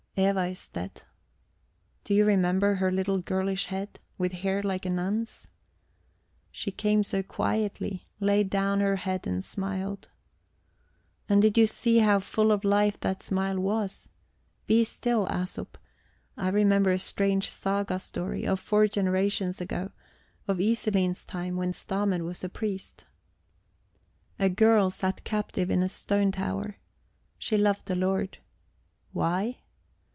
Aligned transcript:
Eva 0.17 0.47
is 0.47 0.67
dead. 0.67 1.03
Do 2.03 2.13
you 2.13 2.25
remember 2.25 2.75
her 2.75 2.91
little 2.91 3.19
girlish 3.19 3.67
head, 3.67 3.97
with 4.17 4.33
hair 4.33 4.61
like 4.61 4.85
a 4.85 4.89
nun's? 4.89 5.47
She 6.51 6.69
came 6.69 7.01
so 7.01 7.23
quietly, 7.23 8.07
laid 8.19 8.49
down 8.49 8.81
her 8.81 8.97
head 8.97 9.25
and 9.25 9.41
smiled. 9.41 10.09
And 11.29 11.41
did 11.41 11.57
you 11.57 11.65
see 11.65 11.99
how 11.99 12.19
full 12.19 12.51
of 12.51 12.65
life 12.65 12.99
that 12.99 13.23
smile 13.23 13.57
was? 13.57 14.09
Be 14.67 14.83
still, 14.83 15.27
Æsop; 15.27 15.75
I 16.35 16.49
remember 16.49 16.91
a 16.91 16.99
strange 16.99 17.49
saga 17.49 17.97
story, 17.97 18.45
of 18.45 18.59
four 18.59 18.87
generations 18.87 19.61
ago, 19.61 19.91
of 20.45 20.57
Iselin's 20.59 21.23
time, 21.23 21.55
when 21.55 21.71
Stamer 21.71 22.21
was 22.21 22.43
a 22.43 22.49
priest. 22.49 23.05
A 24.37 24.49
girl 24.49 24.89
sat 24.89 25.23
captive 25.23 25.71
in 25.71 25.81
a 25.81 25.87
stone 25.87 26.33
tower. 26.33 26.75
She 27.39 27.57
loved 27.57 27.89
a 27.89 27.95
lord. 27.95 28.39
Why? 29.13 29.59